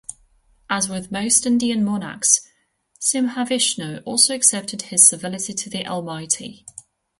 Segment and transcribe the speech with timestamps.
[0.67, 2.39] As with most Indian monarchs,
[2.99, 6.65] Simhavishnu also accepted his servility to the Almighty.